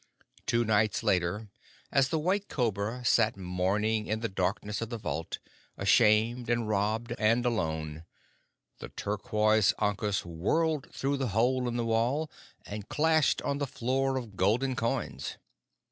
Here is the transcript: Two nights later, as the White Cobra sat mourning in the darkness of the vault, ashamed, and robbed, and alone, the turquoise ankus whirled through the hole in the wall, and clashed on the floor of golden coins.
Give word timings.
Two 0.47 0.65
nights 0.65 1.03
later, 1.03 1.49
as 1.91 2.09
the 2.09 2.17
White 2.17 2.49
Cobra 2.49 3.05
sat 3.05 3.37
mourning 3.37 4.07
in 4.07 4.21
the 4.21 4.27
darkness 4.27 4.81
of 4.81 4.89
the 4.89 4.97
vault, 4.97 5.37
ashamed, 5.77 6.49
and 6.49 6.67
robbed, 6.67 7.13
and 7.19 7.45
alone, 7.45 8.05
the 8.79 8.89
turquoise 8.89 9.75
ankus 9.79 10.25
whirled 10.25 10.91
through 10.91 11.17
the 11.17 11.27
hole 11.37 11.67
in 11.67 11.77
the 11.77 11.85
wall, 11.85 12.31
and 12.65 12.89
clashed 12.89 13.43
on 13.43 13.59
the 13.59 13.67
floor 13.67 14.17
of 14.17 14.35
golden 14.35 14.75
coins. 14.75 15.37